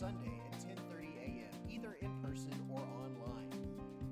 [0.00, 3.52] Sunday at 10:30 a.m., either in person or online.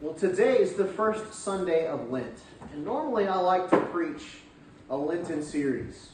[0.02, 2.42] Well, today is the first Sunday of Lent.
[2.74, 4.40] And normally I like to preach
[4.90, 6.14] a Lenten series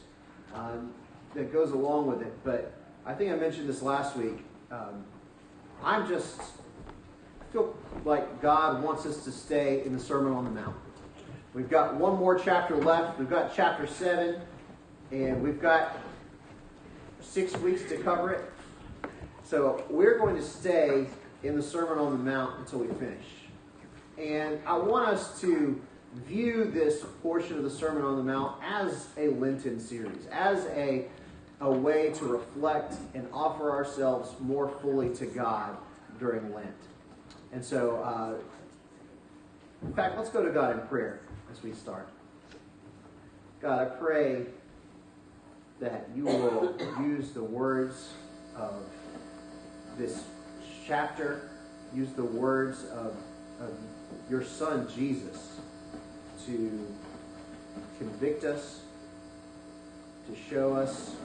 [0.55, 0.91] um,
[1.34, 2.73] that goes along with it, but
[3.05, 4.44] I think I mentioned this last week.
[4.72, 5.04] Um,
[5.84, 10.52] I'm just, I feel like God wants us to stay in the Sermon on the
[10.52, 10.76] Mount.
[11.54, 13.20] We've got one more chapter left.
[13.20, 14.41] We've got chapter 7,
[15.12, 15.98] and we've got
[17.22, 18.52] six weeks to cover it.
[19.44, 21.08] So we're going to stay
[21.44, 23.25] in the Sermon on the Mount until we finish.
[24.17, 25.80] And I want us to
[26.16, 31.05] view this portion of the Sermon on the Mount as a Lenten series, as a,
[31.61, 35.75] a way to reflect and offer ourselves more fully to God
[36.19, 36.69] during Lent.
[37.52, 38.35] And so, uh,
[39.85, 42.07] in fact, let's go to God in prayer as we start.
[43.61, 44.45] God, I pray
[45.79, 48.09] that you will use the words
[48.55, 48.75] of
[49.97, 50.23] this
[50.88, 51.50] chapter,
[51.94, 53.16] use the words of,
[53.59, 53.73] of
[54.29, 55.59] your son Jesus
[56.45, 56.88] to
[57.97, 58.81] convict us,
[60.28, 61.16] to show us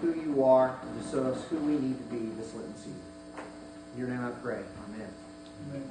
[0.00, 3.02] who you are, and to show us who we need to be this Lenten season.
[3.94, 4.62] In your name I pray.
[4.88, 5.08] Amen.
[5.70, 5.82] Amen.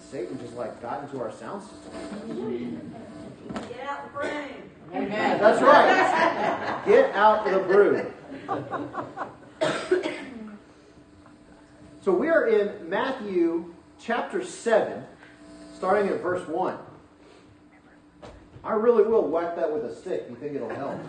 [0.00, 1.92] Satan just like got into our sound system.
[3.68, 4.48] Get out the broom.
[4.92, 5.38] Amen.
[5.38, 6.82] That's right.
[6.84, 8.06] Get out of the broom.
[12.02, 15.04] So we are in Matthew chapter 7,
[15.76, 16.78] starting at verse 1.
[18.62, 20.26] I really will whack that with a stick.
[20.28, 21.08] You think it'll help?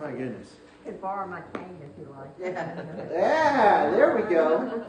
[0.00, 0.56] my goodness.
[0.84, 2.30] You can borrow my cane if you like.
[2.38, 4.84] Yeah, there we go.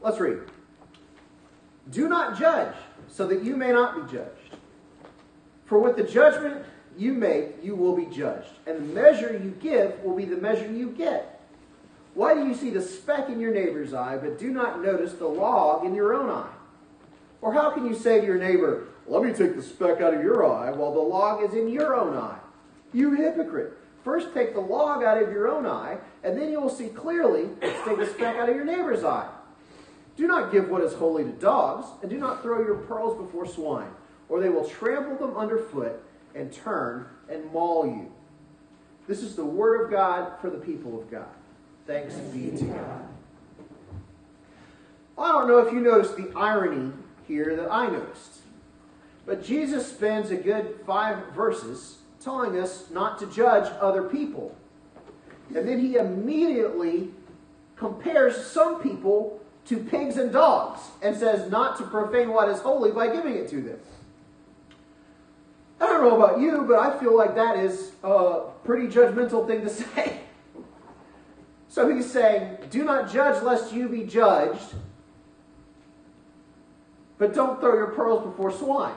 [0.00, 0.38] Let's read.
[1.90, 2.74] Do not judge,
[3.08, 4.56] so that you may not be judged.
[5.64, 6.64] For with the judgment
[6.96, 10.70] you make, you will be judged, and the measure you give will be the measure
[10.70, 11.41] you get.
[12.14, 15.26] Why do you see the speck in your neighbor's eye, but do not notice the
[15.26, 16.52] log in your own eye?
[17.40, 20.22] Or how can you say to your neighbor, Let me take the speck out of
[20.22, 22.38] your eye, while the log is in your own eye?
[22.92, 23.78] You hypocrite!
[24.04, 27.48] First take the log out of your own eye, and then you will see clearly
[27.60, 29.28] to take the speck out of your neighbor's eye.
[30.16, 33.46] Do not give what is holy to dogs, and do not throw your pearls before
[33.46, 33.90] swine,
[34.28, 36.02] or they will trample them underfoot
[36.34, 38.12] and turn and maul you.
[39.08, 41.26] This is the word of God for the people of God.
[41.92, 43.08] Thanks be to God.
[45.18, 46.90] I don't know if you noticed the irony
[47.28, 48.38] here that I noticed,
[49.26, 54.56] but Jesus spends a good five verses telling us not to judge other people.
[55.54, 57.10] And then he immediately
[57.76, 62.90] compares some people to pigs and dogs and says not to profane what is holy
[62.90, 63.78] by giving it to them.
[65.78, 69.60] I don't know about you, but I feel like that is a pretty judgmental thing
[69.60, 70.21] to say.
[71.72, 74.74] So he's saying, Do not judge lest you be judged,
[77.16, 78.94] but don't throw your pearls before swine.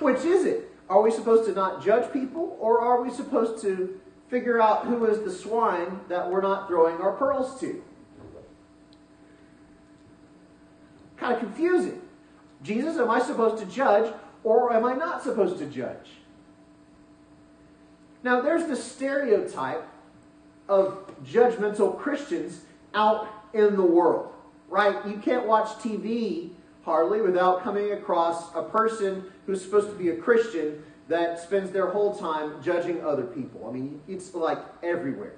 [0.00, 0.68] Which is it?
[0.88, 5.06] Are we supposed to not judge people, or are we supposed to figure out who
[5.06, 7.80] is the swine that we're not throwing our pearls to?
[11.18, 12.02] Kind of confusing.
[12.64, 16.10] Jesus, am I supposed to judge, or am I not supposed to judge?
[18.24, 19.86] Now, there's the stereotype
[20.70, 22.62] of judgmental Christians
[22.94, 24.32] out in the world,
[24.68, 25.04] right?
[25.04, 26.50] You can't watch TV
[26.84, 31.88] hardly without coming across a person who's supposed to be a Christian that spends their
[31.88, 33.68] whole time judging other people.
[33.68, 35.34] I mean, it's like everywhere.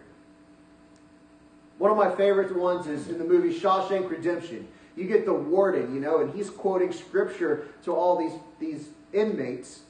[1.79, 4.69] One of my favorite ones is in the movie Shawshank Redemption.
[4.97, 9.81] You get the warden, you know, and he's quoting scripture to all these, these inmates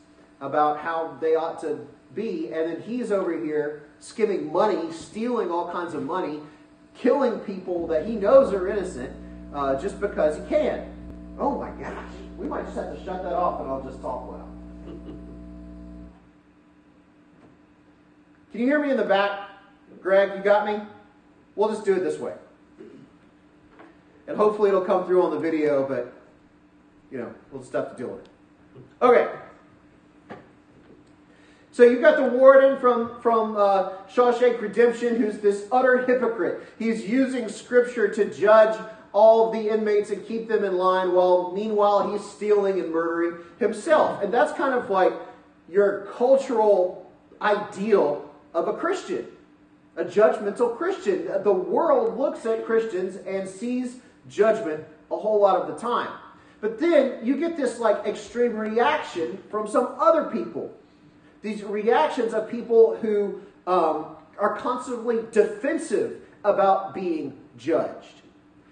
[0.40, 1.84] about how they ought to
[2.14, 6.40] be, and then he's over here skimming money, stealing all kinds of money,
[6.94, 9.14] killing people that he knows are innocent
[9.54, 10.93] uh, just because he can.
[11.38, 14.28] Oh my gosh, we might just have to shut that off and I'll just talk
[14.28, 14.49] loud.
[18.50, 19.49] Can you hear me in the back?
[20.02, 20.84] Greg, you got me?
[21.54, 22.34] We'll just do it this way.
[24.26, 26.12] And hopefully it'll come through on the video, but,
[27.10, 28.31] you know, we'll just have to deal with it.
[29.00, 29.31] Okay.
[31.72, 36.62] So you've got the warden from, from uh, Shawshank Redemption who's this utter hypocrite.
[36.78, 38.78] He's using scripture to judge
[39.14, 43.38] all of the inmates and keep them in line while meanwhile he's stealing and murdering
[43.58, 44.22] himself.
[44.22, 45.14] And that's kind of like
[45.66, 47.10] your cultural
[47.40, 49.26] ideal of a Christian,
[49.96, 51.26] a judgmental Christian.
[51.42, 53.96] The world looks at Christians and sees
[54.28, 56.10] judgment a whole lot of the time.
[56.60, 60.70] But then you get this like extreme reaction from some other people.
[61.42, 64.06] These reactions of people who um,
[64.38, 68.22] are constantly defensive about being judged.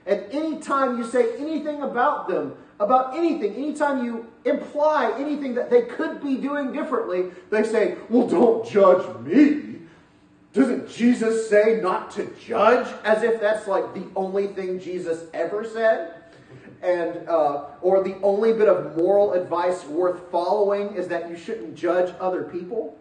[0.06, 5.82] And anytime you say anything about them, about anything, anytime you imply anything that they
[5.82, 9.70] could be doing differently, they say, Well, don't judge me.
[10.52, 12.88] Doesn't Jesus say not to judge?
[13.04, 16.14] As if that's like the only thing Jesus ever said.
[16.82, 21.74] And, uh, or the only bit of moral advice worth following is that you shouldn't
[21.74, 22.96] judge other people.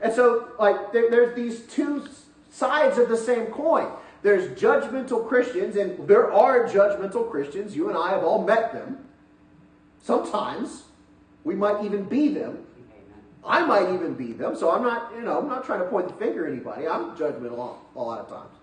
[0.00, 2.08] And so, like, there, there's these two
[2.50, 3.88] sides of the same coin.
[4.22, 7.76] There's judgmental Christians, and there are judgmental Christians.
[7.76, 9.06] You and I have all met them.
[10.02, 10.84] Sometimes
[11.44, 12.64] we might even be them.
[13.46, 14.56] I might even be them.
[14.56, 16.88] So I'm not, you know, I'm not trying to point the finger at anybody.
[16.88, 18.54] I'm judgmental a lot of times.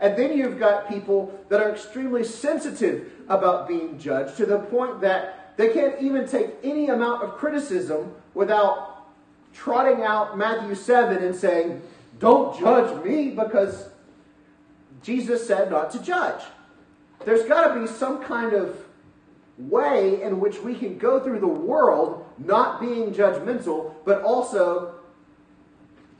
[0.00, 5.00] And then you've got people that are extremely sensitive about being judged to the point
[5.00, 9.08] that they can't even take any amount of criticism without
[9.52, 11.82] trotting out Matthew 7 and saying,
[12.20, 13.88] Don't judge me because
[15.02, 16.42] Jesus said not to judge.
[17.24, 18.76] There's got to be some kind of
[19.58, 24.94] way in which we can go through the world not being judgmental, but also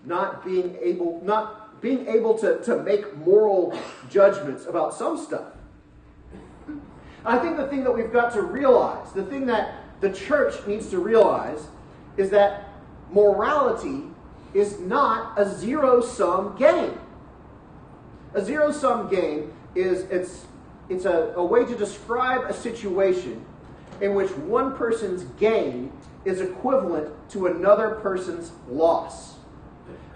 [0.05, 3.79] not being able, not being able to, to make moral
[4.11, 5.53] judgments about some stuff.
[7.25, 10.89] I think the thing that we've got to realize, the thing that the church needs
[10.91, 11.69] to realize,
[12.17, 12.69] is that
[13.11, 14.05] morality
[14.55, 16.99] is not a zero sum game.
[18.35, 20.47] A zero sum game is it's
[20.89, 23.45] it's a, a way to describe a situation
[24.01, 25.93] in which one person's gain
[26.25, 29.38] is equivalent to another person's loss.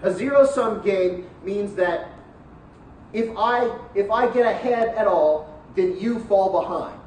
[0.03, 2.09] A zero sum game means that
[3.13, 6.99] if I if I get ahead at all, then you fall behind.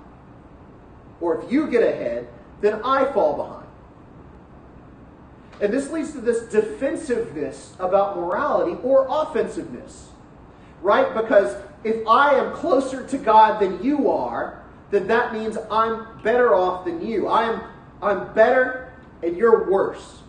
[1.21, 2.29] Or if you get ahead,
[2.61, 3.67] then I fall behind.
[5.61, 10.11] And this leads to this defensiveness about morality or offensiveness
[10.83, 11.15] right?
[11.15, 16.55] Because if I am closer to God than you are, then that means I'm better
[16.55, 17.29] off than you.
[17.29, 17.61] I'm,
[18.03, 18.93] I'm better
[19.23, 20.21] and you're worse.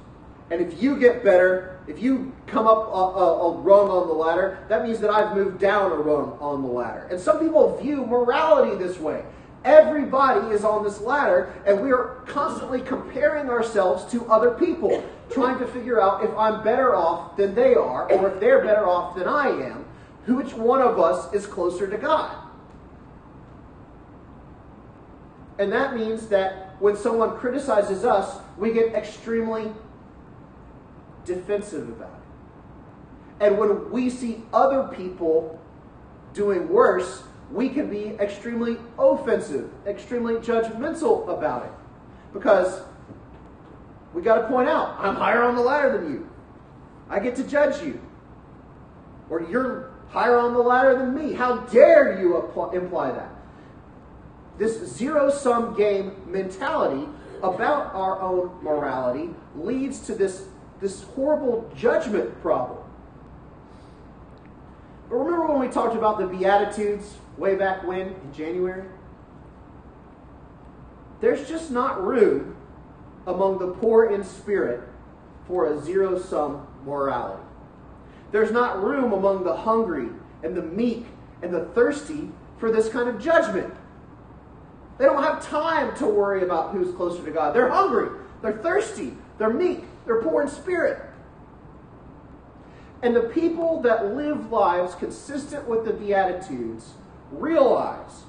[0.50, 4.14] And if you get better, if you come up a, a, a, rung on the
[4.14, 7.08] ladder, that means that I've moved down a rung on the ladder.
[7.10, 9.24] And some people view morality this way.
[9.64, 15.60] Everybody is on this ladder, and we are constantly comparing ourselves to other people, trying
[15.60, 19.16] to figure out if I'm better off than they are, or if they're better off
[19.16, 19.86] than I am
[20.36, 22.36] which one of us is closer to God.
[25.60, 29.72] And that means that when someone criticizes us, we get extremely
[31.28, 33.46] defensive about it.
[33.46, 35.60] And when we see other people
[36.34, 41.72] doing worse, we can be extremely offensive, extremely judgmental about it.
[42.34, 42.82] Because
[44.14, 46.30] we got to point out, I'm higher on the ladder than you.
[47.10, 48.02] I get to judge you.
[49.30, 51.34] Or you're higher on the ladder than me.
[51.34, 52.38] How dare you
[52.74, 53.30] imply that?
[54.58, 57.08] This zero sum game mentality
[57.44, 60.48] about our own morality leads to this,
[60.80, 62.80] this horrible judgment problem.
[65.10, 68.84] But remember when we talked about the Beatitudes way back when in January?
[71.22, 72.56] There's just not room
[73.26, 74.82] among the poor in spirit
[75.48, 77.42] for a zero sum morality.
[78.32, 80.10] There's not room among the hungry
[80.44, 81.06] and the meek
[81.42, 83.74] and the thirsty for this kind of judgment.
[84.98, 87.56] They don't have time to worry about who's closer to God.
[87.56, 88.10] They're hungry,
[88.42, 91.04] they're thirsty, they're meek, they're poor in spirit.
[93.04, 96.94] And the people that live lives consistent with the Beatitudes
[97.32, 98.24] realize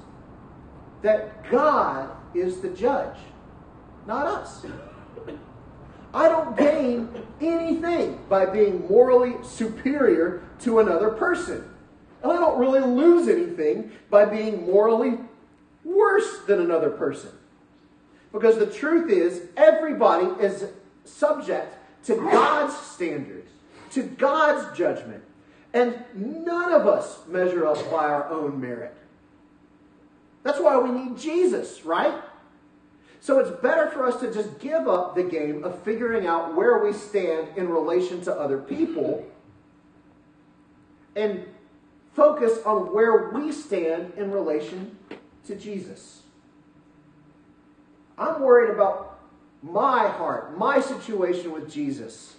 [1.01, 3.17] that God is the judge,
[4.05, 4.65] not us.
[6.13, 7.09] I don't gain
[7.39, 11.63] anything by being morally superior to another person.
[12.21, 15.19] And I don't really lose anything by being morally
[15.83, 17.31] worse than another person.
[18.31, 20.65] Because the truth is, everybody is
[21.09, 21.75] subject
[22.05, 23.49] to God's standards,
[23.91, 25.23] to God's judgment.
[25.73, 28.95] And none of us measure up by our own merit.
[30.43, 32.15] That's why we need Jesus, right?
[33.21, 36.83] So it's better for us to just give up the game of figuring out where
[36.83, 39.25] we stand in relation to other people
[41.15, 41.45] and
[42.13, 44.97] focus on where we stand in relation
[45.45, 46.21] to Jesus.
[48.17, 49.08] I'm worried about
[49.61, 52.35] my heart, my situation with Jesus.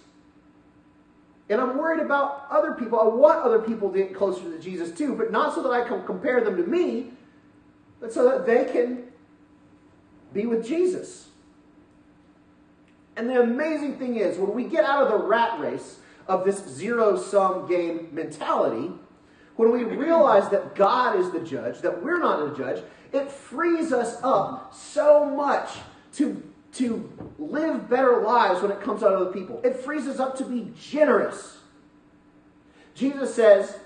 [1.49, 2.99] And I'm worried about other people.
[2.99, 5.71] Uh, I want other people to get closer to Jesus too, but not so that
[5.71, 7.11] I can compare them to me,
[7.99, 9.03] but so that they can
[10.33, 11.27] be with Jesus.
[13.17, 16.65] And the amazing thing is, when we get out of the rat race of this
[16.65, 18.91] zero sum game mentality,
[19.57, 23.91] when we realize that God is the judge, that we're not a judge, it frees
[23.91, 25.69] us up so much
[26.73, 29.61] to, live better lives when it comes out of other people.
[29.63, 31.57] It frees us up to be generous.
[32.95, 33.77] Jesus says,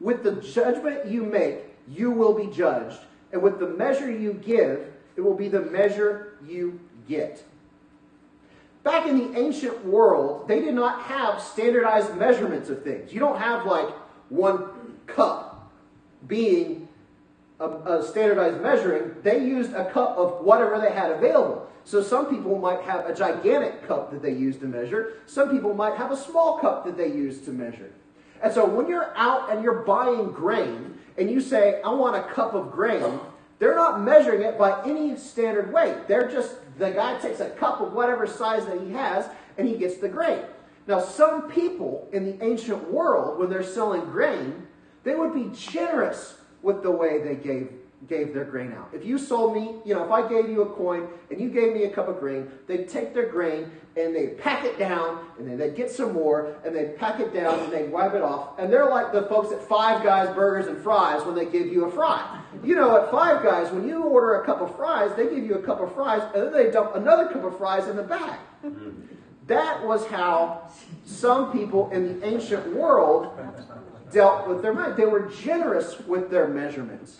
[0.00, 2.98] with the judgment you make, you will be judged.
[3.32, 7.44] And with the measure you give, it will be the measure you get.
[8.82, 13.12] Back in the ancient world, they did not have standardized measurements of things.
[13.12, 13.88] You don't have like
[14.30, 14.70] one
[15.06, 15.70] cup
[16.26, 16.79] being
[17.60, 19.14] a, standardized measuring.
[19.22, 21.68] They used a cup of whatever they had available.
[21.84, 25.14] So some people might have a gigantic cup that they use to measure.
[25.26, 27.90] Some people might have a small cup that they use to measure.
[28.42, 32.32] And so when you're out and you're buying grain and you say, I want a
[32.32, 33.20] cup of grain,
[33.58, 36.08] they're not measuring it by any standard weight.
[36.08, 39.76] They're just, the guy takes a cup of whatever size that he has and he
[39.76, 40.40] gets the grain.
[40.86, 44.66] Now, some people in the ancient world, when they're selling grain,
[45.04, 47.70] they would be generous with the way they gave
[48.08, 48.88] gave their grain out.
[48.94, 51.74] If you sold me, you know, if I gave you a coin and you gave
[51.74, 55.46] me a cup of grain, they'd take their grain and they'd pack it down and
[55.46, 58.58] then they'd get some more and they'd pack it down and they'd wipe it off.
[58.58, 61.84] And they're like the folks at Five Guys Burgers and Fries when they give you
[61.84, 62.40] a fry.
[62.64, 65.56] You know, at Five Guys, when you order a cup of fries, they give you
[65.56, 68.38] a cup of fries and then they dump another cup of fries in the bag.
[68.64, 68.90] Mm-hmm.
[69.46, 70.70] That was how
[71.04, 73.36] some people in the ancient world
[74.12, 74.94] dealt with their money.
[74.96, 77.18] They were generous with their measurements.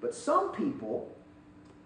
[0.00, 1.14] But some people,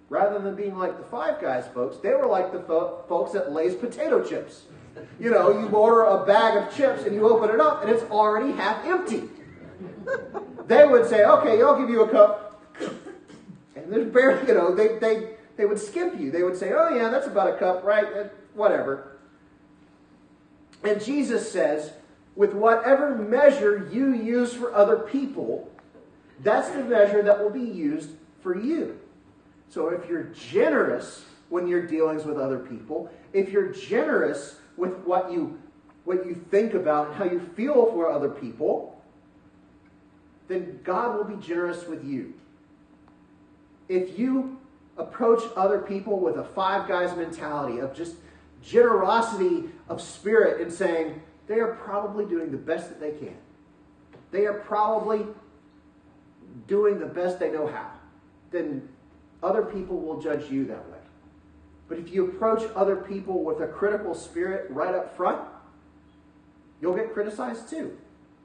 [0.09, 3.53] rather than being like the Five Guys folks, they were like the fo- folks that
[3.53, 4.63] Lay's potato chips.
[5.19, 8.05] You know, you order a bag of chips and you open it up and it's
[8.11, 9.29] already half empty.
[10.67, 12.63] They would say, okay, I'll give you a cup.
[13.75, 16.31] And there's barely, you know, they, they, they would skip you.
[16.31, 18.07] They would say, oh, yeah, that's about a cup, right?
[18.07, 19.19] Uh, whatever.
[20.85, 21.93] And Jesus says,
[22.37, 25.71] with whatever measure you use for other people,
[26.41, 28.11] that's the measure that will be used
[28.43, 28.99] for you.
[29.69, 35.33] So if you're generous when you're dealings with other people, if you're generous with what
[35.33, 35.59] you
[36.05, 39.03] what you think about, and how you feel for other people,
[40.49, 42.35] then God will be generous with you.
[43.89, 44.59] If you
[44.99, 48.17] approach other people with a five guys mentality of just
[48.63, 53.37] generosity of spirit and saying they are probably doing the best that they can.
[54.31, 55.27] They are probably
[56.67, 57.91] doing the best they know how,
[58.51, 58.89] then
[59.43, 60.99] other people will judge you that way.
[61.89, 65.41] But if you approach other people with a critical spirit right up front,
[66.81, 67.97] you'll get criticized too.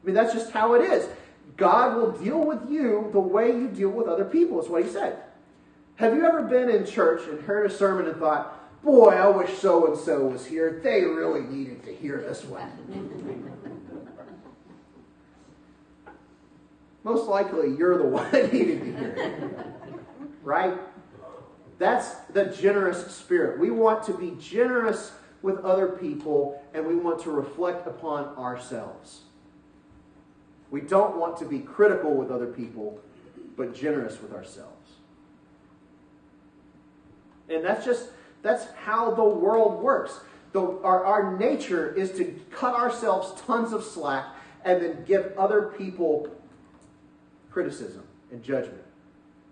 [0.03, 1.07] I mean, that's just how it is.
[1.57, 4.89] God will deal with you the way you deal with other people, is what he
[4.89, 5.23] said.
[5.95, 9.57] Have you ever been in church and heard a sermon and thought, boy, I wish
[9.57, 10.79] so and so was here.
[10.83, 12.71] They really needed to hear this one.
[17.03, 19.55] most likely you're the one that needed to hear it.
[20.43, 20.77] Right?
[21.79, 23.59] That's the generous spirit.
[23.59, 29.21] We want to be generous with other people and we want to reflect upon ourselves.
[30.69, 32.99] We don't want to be critical with other people,
[33.57, 34.75] but generous with ourselves.
[37.49, 38.09] And that's just,
[38.41, 40.19] that's how the world works.
[40.53, 44.25] The, our, our nature is to cut ourselves tons of slack
[44.65, 46.27] and then give other people
[47.51, 48.83] criticism and judgment.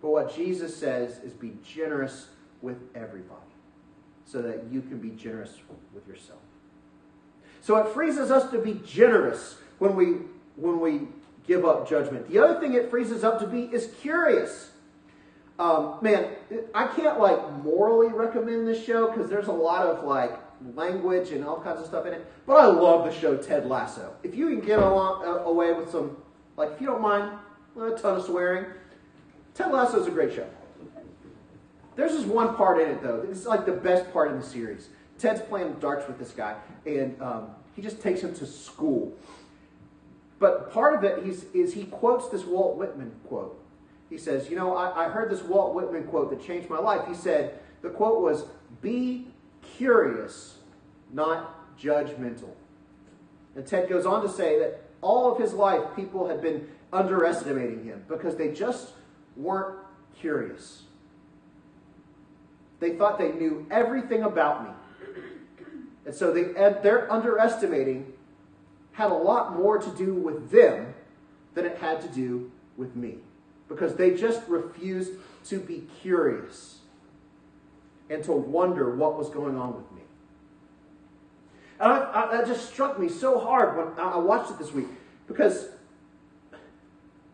[0.02, 2.28] But what Jesus says is be generous
[2.62, 3.42] with everybody
[4.26, 5.54] so that you can be generous
[5.94, 6.40] with yourself.
[7.62, 10.20] So it freezes us to be generous when we
[10.56, 11.02] when we
[11.46, 12.30] give up judgment.
[12.30, 14.72] The other thing it freezes up to be is curious.
[15.60, 16.30] Um, man,
[16.74, 20.38] I can't like morally recommend this show because there's a lot of like
[20.76, 22.26] language and all kinds of stuff in it.
[22.46, 24.14] But I love the show Ted Lasso.
[24.24, 26.18] If you can get along, uh, away with some,
[26.56, 27.32] like, if you don't mind
[27.86, 28.66] a ton of swearing.
[29.54, 30.48] Ted Lasso is a great show.
[31.96, 33.26] There's this one part in it, though.
[33.30, 34.90] It's like the best part in the series.
[35.18, 39.14] Ted's playing darts with this guy, and um, he just takes him to school.
[40.40, 43.60] But part of it is, is he quotes this Walt Whitman quote.
[44.10, 47.08] He says, You know, I, I heard this Walt Whitman quote that changed my life.
[47.08, 48.46] He said, The quote was,
[48.82, 49.28] Be
[49.78, 50.58] curious,
[51.12, 52.52] not judgmental.
[53.56, 57.84] And Ted goes on to say that all of his life, people had been underestimating
[57.84, 58.92] him because they just
[59.36, 59.78] weren't
[60.20, 60.84] curious.
[62.80, 64.70] They thought they knew everything about me.
[66.06, 68.14] And so they, their underestimating
[68.94, 70.94] had a lot more to do with them
[71.54, 73.18] than it had to do with me.
[73.68, 75.14] Because they just refused
[75.46, 76.80] to be curious
[78.10, 80.02] and to wonder what was going on with me.
[81.80, 84.88] And I, I, that just struck me so hard when I watched it this week
[85.28, 85.68] because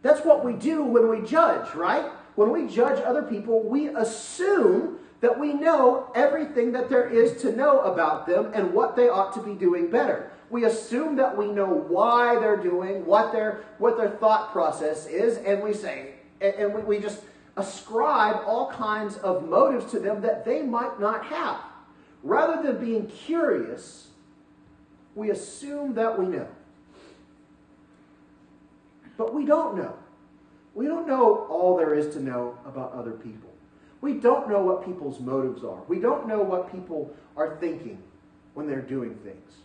[0.01, 2.05] that's what we do when we judge, right?
[2.35, 7.55] When we judge other people, we assume that we know everything that there is to
[7.55, 10.29] know about them and what they ought to be doing better.
[10.49, 15.37] We assume that we know why they're doing, what their, what their thought process is,
[15.37, 16.12] and we say,
[16.43, 17.21] and we, just
[17.55, 21.57] ascribe all kinds of motives to them that they might not have.
[22.21, 24.07] Rather than being curious,
[25.15, 26.47] we assume that we know.
[29.17, 29.95] But we don't know.
[30.73, 33.49] We don't know all there is to know about other people.
[34.01, 35.81] We don't know what people's motives are.
[35.87, 38.01] We don't know what people are thinking
[38.53, 39.62] when they're doing things.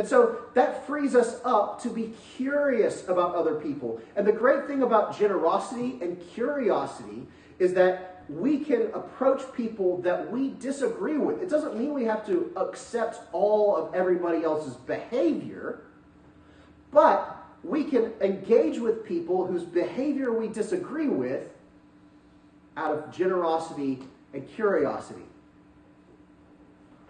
[0.00, 4.00] And so that frees us up to be curious about other people.
[4.16, 7.26] And the great thing about generosity and curiosity
[7.58, 11.42] is that we can approach people that we disagree with.
[11.42, 15.82] It doesn't mean we have to accept all of everybody else's behavior,
[16.90, 21.50] but we can engage with people whose behavior we disagree with
[22.74, 23.98] out of generosity
[24.32, 25.26] and curiosity.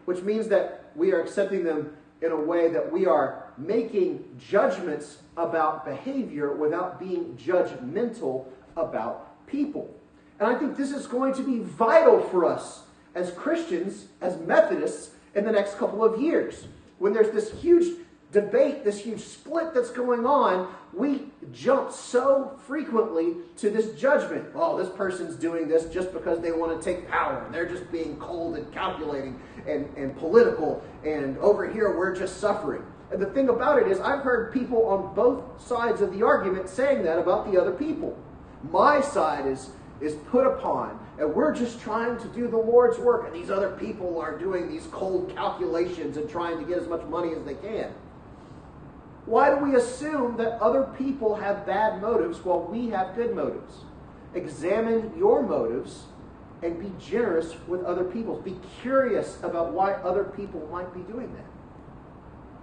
[0.06, 5.18] Which means that we are accepting them in a way that we are making judgments
[5.36, 8.44] about behavior without being judgmental
[8.76, 9.94] about people.
[10.38, 12.82] And I think this is going to be vital for us
[13.14, 16.66] as Christians, as Methodists, in the next couple of years.
[16.98, 17.96] When there's this huge
[18.32, 24.46] debate, this huge split that's going on, we jump so frequently to this judgment.
[24.55, 27.48] Oh, this person's doing this just because they want to take power.
[27.52, 30.83] They're just being cold and calculating and, and political.
[31.05, 32.83] And over here, we're just suffering.
[33.12, 36.68] And the thing about it is, I've heard people on both sides of the argument
[36.68, 38.16] saying that about the other people.
[38.70, 43.26] My side is, is put upon, and we're just trying to do the Lord's work,
[43.26, 47.02] and these other people are doing these cold calculations and trying to get as much
[47.07, 47.92] money as they can.
[49.26, 53.85] Why do we assume that other people have bad motives while we have good motives?
[54.35, 56.04] Examine your motives
[56.62, 58.37] and be generous with other people.
[58.40, 61.46] Be curious about why other people might be doing that.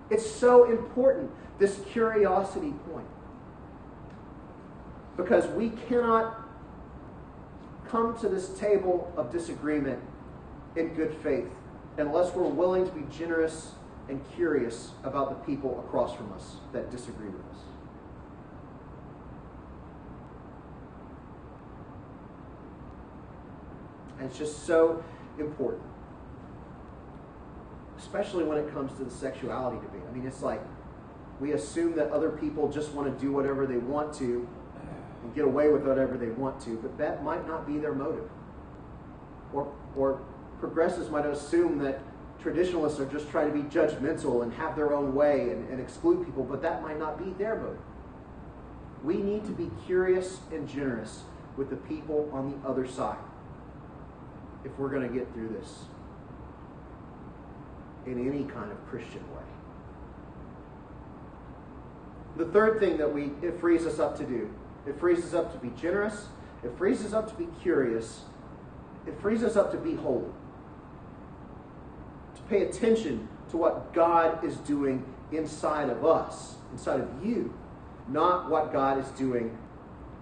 [0.10, 3.08] It's so important, this curiosity point.
[5.15, 6.48] Because we cannot
[7.88, 10.00] come to this table of disagreement
[10.76, 11.48] in good faith
[11.98, 13.72] unless we're willing to be generous
[14.10, 17.62] and curious about the people across from us that disagree with us.
[24.20, 25.04] And it's just so
[25.38, 25.84] important.
[27.98, 30.02] Especially when it comes to the sexuality debate.
[30.10, 30.62] I mean, it's like
[31.39, 34.48] we assume that other people just want to do whatever they want to
[35.24, 38.30] and get away with whatever they want to, but that might not be their motive.
[39.54, 40.22] Or, or
[40.60, 42.02] progressives might assume that
[42.41, 46.26] traditionalists are just trying to be judgmental and have their own way and, and exclude
[46.26, 47.80] people, but that might not be their motive.
[49.04, 51.23] We need to be curious and generous
[51.56, 53.17] with the people on the other side
[54.63, 55.86] if we're going to get through this
[58.06, 59.43] in any kind of Christian way.
[62.38, 64.54] The third thing that we it frees us up to do,
[64.86, 66.28] it frees us up to be generous,
[66.63, 68.21] it frees us up to be curious,
[69.08, 70.32] it frees us up to be holy
[72.50, 77.54] pay attention to what God is doing inside of us, inside of you,
[78.08, 79.58] not what God is doing,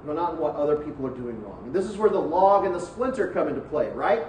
[0.06, 1.62] not what other people are doing wrong.
[1.66, 4.24] And this is where the log and the splinter come into play, right?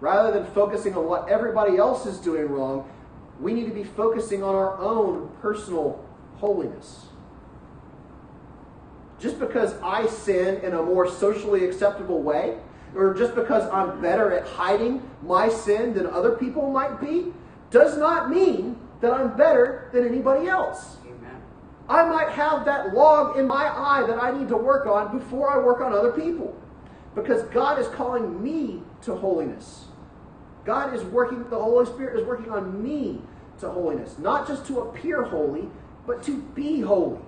[0.00, 2.88] Rather than focusing on what everybody else is doing wrong,
[3.40, 6.04] we need to be focusing on our own personal
[6.36, 7.06] holiness.
[9.18, 12.58] Just because I sin in a more socially acceptable way
[12.96, 17.32] or just because I'm better at hiding my sin than other people might be,
[17.70, 20.96] does not mean that I'm better than anybody else.
[21.06, 21.40] Amen.
[21.88, 25.50] I might have that log in my eye that I need to work on before
[25.50, 26.56] I work on other people.
[27.14, 29.86] Because God is calling me to holiness.
[30.64, 33.22] God is working, the Holy Spirit is working on me
[33.60, 34.18] to holiness.
[34.18, 35.68] Not just to appear holy,
[36.06, 37.20] but to be holy.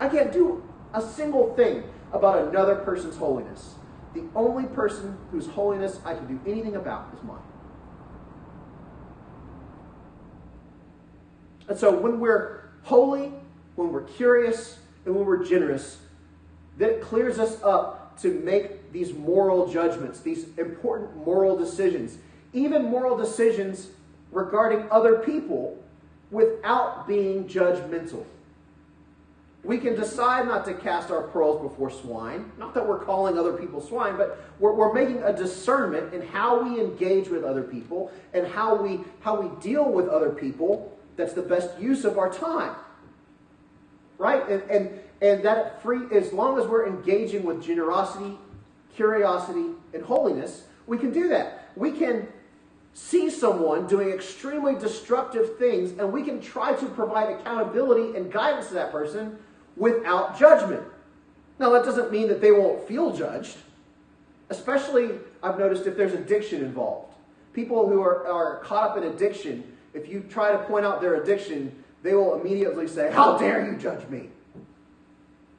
[0.00, 0.62] I can't do
[0.94, 3.74] a single thing about another person's holiness.
[4.14, 7.38] The only person whose holiness I can do anything about is mine.
[11.68, 13.32] And so when we're holy,
[13.76, 15.98] when we're curious, and when we're generous,
[16.78, 22.18] that clears us up to make these moral judgments, these important moral decisions,
[22.52, 23.88] even moral decisions
[24.32, 25.82] regarding other people
[26.30, 28.24] without being judgmental.
[29.68, 32.50] We can decide not to cast our pearls before swine.
[32.56, 36.62] Not that we're calling other people swine, but we're, we're making a discernment in how
[36.62, 41.34] we engage with other people and how we, how we deal with other people that's
[41.34, 42.76] the best use of our time.
[44.16, 44.48] Right?
[44.48, 48.38] And, and, and that free, as long as we're engaging with generosity,
[48.96, 51.72] curiosity, and holiness, we can do that.
[51.76, 52.26] We can
[52.94, 58.68] see someone doing extremely destructive things and we can try to provide accountability and guidance
[58.68, 59.38] to that person
[59.78, 60.82] without judgment.
[61.58, 63.56] Now, that doesn't mean that they won't feel judged,
[64.50, 65.10] especially,
[65.42, 67.14] I've noticed, if there's addiction involved.
[67.52, 69.64] People who are, are caught up in addiction,
[69.94, 73.76] if you try to point out their addiction, they will immediately say, How dare you
[73.76, 74.28] judge me?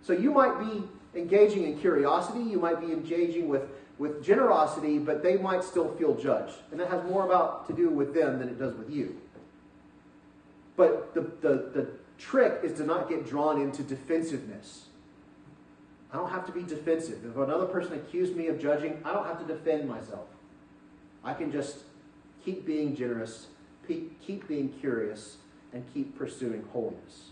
[0.02, 0.84] So you might be
[1.20, 3.64] engaging in curiosity, you might be engaging with,
[3.98, 6.56] with generosity, but they might still feel judged.
[6.72, 9.20] And that has more about to do with them than it does with you.
[10.78, 14.86] But the, the, the trick is to not get drawn into defensiveness.
[16.12, 17.26] I don't have to be defensive.
[17.26, 20.28] If another person accused me of judging, I don't have to defend myself.
[21.24, 21.78] I can just
[22.44, 23.48] keep being generous,
[23.88, 25.38] keep being curious,
[25.74, 27.30] and keep pursuing holiness.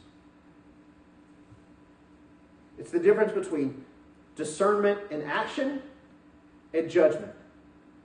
[2.78, 3.84] It's the difference between
[4.36, 5.82] discernment and action
[6.73, 7.34] and judgment.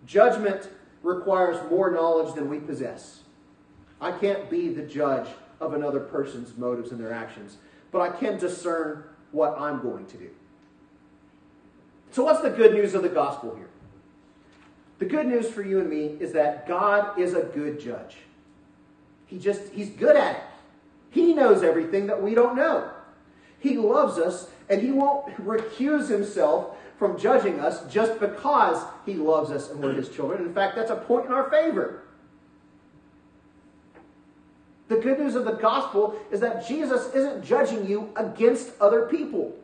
[0.07, 0.71] Judgment
[1.03, 3.21] requires more knowledge than we possess.
[4.01, 5.29] I can't be the judge
[5.63, 7.57] of another person's motives and their actions,
[7.93, 10.31] but I can discern what I'm going to do.
[12.11, 13.69] So, what's the good news of the gospel here?
[14.99, 18.17] The good news for you and me is that God is a good judge.
[19.27, 20.43] He just, he's good at it.
[21.11, 22.91] He knows everything that we don't know.
[23.59, 29.51] He loves us, and he won't recuse himself from judging us just because he loves
[29.51, 30.43] us and we're his children.
[30.43, 32.03] In fact, that's a point in our favor.
[34.93, 39.57] The good news of the gospel is that Jesus isn't judging you against other people.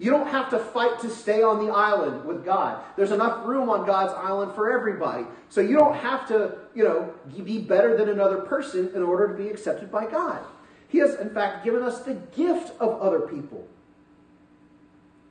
[0.00, 2.82] You don't have to fight to stay on the island with God.
[2.96, 5.26] There's enough room on God's island for everybody.
[5.48, 9.34] So you don't have to, you know, be better than another person in order to
[9.40, 10.40] be accepted by God.
[10.88, 13.64] He has, in fact, given us the gift of other people.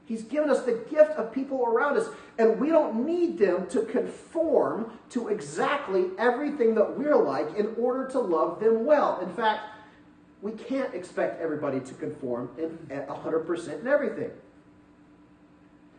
[0.08, 3.82] He's given us the gift of people around us, and we don't need them to
[3.82, 9.20] conform to exactly everything that we're like in order to love them well.
[9.20, 9.66] In fact,
[10.42, 14.32] we can't expect everybody to conform in, at 100% in everything.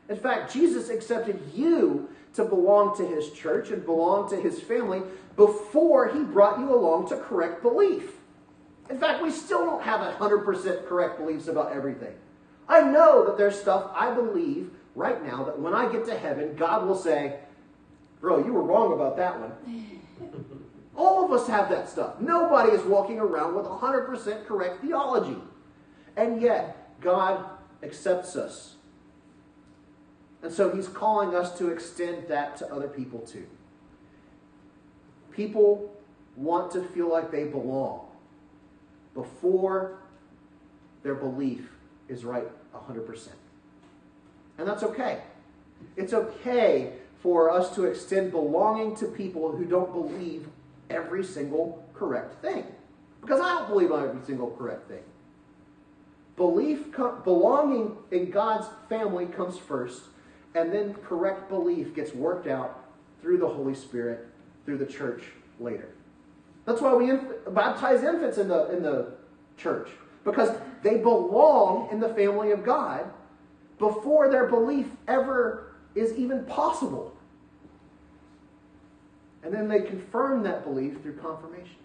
[0.09, 5.03] In fact, Jesus accepted you to belong to his church and belong to his family
[5.37, 8.13] before he brought you along to correct belief.
[8.89, 12.15] In fact, we still don't have 100% correct beliefs about everything.
[12.69, 16.55] I know that there's stuff I believe right now that when I get to heaven,
[16.55, 17.41] God will say,
[18.21, 19.53] Bro, you were wrong about that one.
[20.97, 22.21] All of us have that stuff.
[22.21, 25.37] Nobody is walking around with 100% correct theology.
[26.17, 27.49] And yet, God
[27.85, 28.75] accepts us.
[30.43, 33.47] And so He's calling us to extend that to other people too.
[35.31, 35.95] People
[36.35, 38.07] want to feel like they belong
[39.15, 39.99] before
[41.05, 41.71] their belief
[42.09, 43.29] is right 100%.
[44.59, 45.21] And that's okay.
[45.97, 46.93] It's okay
[47.23, 50.49] for us to extend belonging to people who don't believe
[50.91, 52.65] every single correct thing.
[53.21, 55.03] Because I don't believe every single correct thing.
[56.37, 56.87] Belief,
[57.25, 60.03] belonging in God's family comes first,
[60.55, 62.85] and then correct belief gets worked out
[63.21, 64.27] through the Holy Spirit,
[64.65, 65.25] through the church
[65.59, 65.89] later.
[66.65, 67.13] That's why we
[67.51, 69.15] baptize infants in the, in the
[69.57, 69.89] church,
[70.25, 73.11] because they belong in the family of God
[73.79, 77.17] before their belief ever is even possible.
[79.43, 81.77] And then they confirm that belief through confirmation.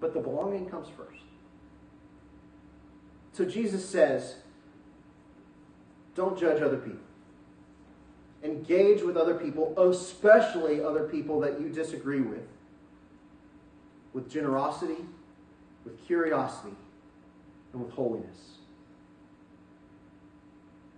[0.00, 1.22] But the belonging comes first.
[3.32, 4.36] So Jesus says,
[6.14, 7.00] don't judge other people.
[8.44, 12.46] Engage with other people, especially other people that you disagree with,
[14.12, 15.04] with generosity,
[15.84, 16.76] with curiosity,
[17.74, 18.58] and with holiness.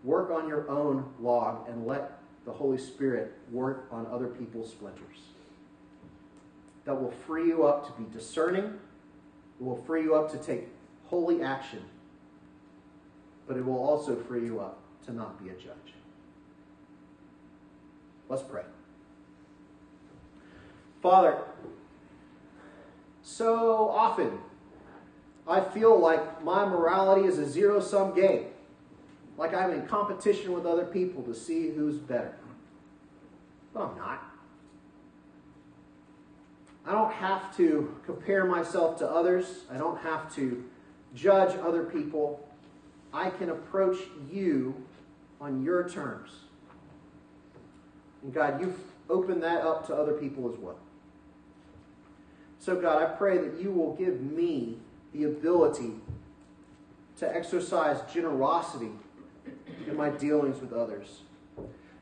[0.04, 5.16] Work on your own log and let the Holy Spirit work on other people's splinters.
[6.84, 10.68] That will free you up to be discerning, it will free you up to take
[11.06, 11.82] holy action,
[13.48, 15.94] but it will also free you up to not be a judge.
[18.28, 18.62] Let's pray.
[21.02, 21.38] Father,
[23.22, 24.38] So often,
[25.48, 28.46] I feel like my morality is a zero sum game,
[29.38, 32.34] like I'm in competition with other people to see who's better.
[33.72, 34.22] But I'm not.
[36.84, 40.64] I don't have to compare myself to others, I don't have to
[41.14, 42.42] judge other people.
[43.12, 43.96] I can approach
[44.30, 44.74] you
[45.40, 46.30] on your terms.
[48.22, 48.78] And God, you've
[49.08, 50.78] opened that up to other people as well.
[52.58, 54.78] So, God, I pray that you will give me
[55.16, 55.92] the ability
[57.18, 58.90] to exercise generosity
[59.86, 61.20] in my dealings with others,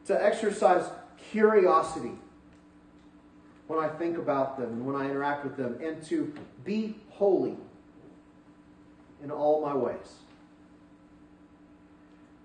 [0.07, 0.85] to exercise
[1.31, 2.13] curiosity
[3.67, 7.57] when I think about them and when I interact with them, and to be holy
[9.23, 10.15] in all my ways.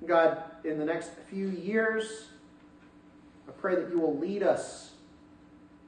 [0.06, 2.28] God, in the next few years,
[3.48, 4.92] I pray that you will lead us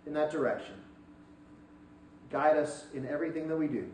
[0.05, 0.75] in that direction.
[2.29, 3.89] Guide us in everything that we do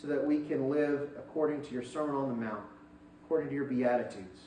[0.00, 2.64] so that we can live according to your Sermon on the Mount,
[3.24, 4.40] according to your Beatitudes,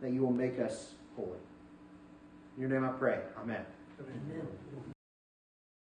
[0.00, 1.38] that you will make us holy.
[2.56, 3.20] In your name I pray.
[3.38, 3.64] Amen.
[4.00, 4.94] Amen.